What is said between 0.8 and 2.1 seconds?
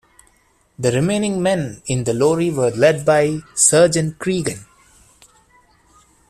remaining men in